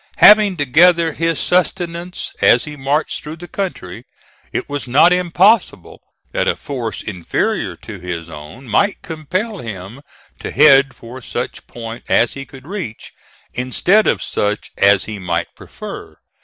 [0.17, 4.03] Having to gather his subsistence as he marched through the country,
[4.51, 10.01] it was not impossible that a force inferior to his own might compel him
[10.39, 13.13] to head for such point as he could reach,
[13.53, 16.17] instead of such as he might prefer.